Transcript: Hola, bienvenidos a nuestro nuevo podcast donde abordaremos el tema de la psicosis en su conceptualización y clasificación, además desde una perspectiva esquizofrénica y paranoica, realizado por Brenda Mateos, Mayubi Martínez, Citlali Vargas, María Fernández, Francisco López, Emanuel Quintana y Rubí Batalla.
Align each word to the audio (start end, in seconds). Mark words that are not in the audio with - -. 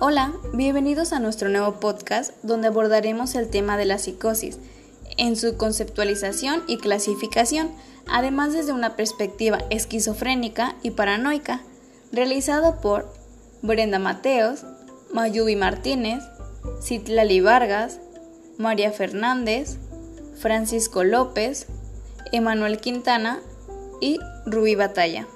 Hola, 0.00 0.32
bienvenidos 0.52 1.12
a 1.12 1.20
nuestro 1.20 1.48
nuevo 1.48 1.78
podcast 1.78 2.34
donde 2.42 2.66
abordaremos 2.66 3.36
el 3.36 3.48
tema 3.48 3.76
de 3.76 3.84
la 3.84 3.98
psicosis 3.98 4.58
en 5.18 5.36
su 5.36 5.56
conceptualización 5.56 6.64
y 6.66 6.78
clasificación, 6.78 7.70
además 8.08 8.52
desde 8.52 8.72
una 8.72 8.96
perspectiva 8.96 9.58
esquizofrénica 9.70 10.74
y 10.82 10.90
paranoica, 10.90 11.62
realizado 12.10 12.80
por 12.80 13.08
Brenda 13.62 14.00
Mateos, 14.00 14.64
Mayubi 15.12 15.54
Martínez, 15.54 16.24
Citlali 16.82 17.40
Vargas, 17.40 18.00
María 18.58 18.90
Fernández, 18.90 19.78
Francisco 20.36 21.04
López, 21.04 21.68
Emanuel 22.32 22.80
Quintana 22.80 23.38
y 24.00 24.18
Rubí 24.44 24.74
Batalla. 24.74 25.28